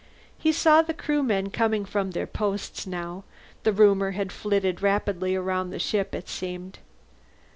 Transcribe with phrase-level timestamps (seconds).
[0.35, 3.23] He saw the Crewmen coming from their posts now;
[3.61, 6.79] the rumor had flitted rapidly around the ship, it seemed.